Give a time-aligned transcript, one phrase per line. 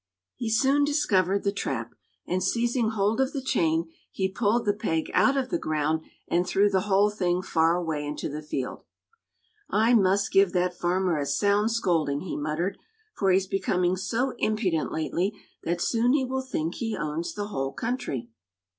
[0.35, 1.93] He soon discovered the trap,
[2.25, 6.43] and seizing hold of the chain he pulled the peg out of the ground and
[6.47, 8.81] threw the whole thing far away into the field.
[9.69, 12.79] "I must give that farmer a sound scolding," he muttered,
[13.13, 15.35] "for he's becoming so impudent lately
[15.65, 18.27] that soon he will think he owns the whole country."